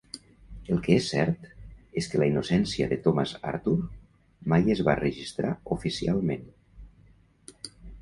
[0.75, 1.43] El que és cert
[2.01, 3.77] és que la innocència de Thomas Arthur
[4.55, 6.53] mai es va registrar oficialment.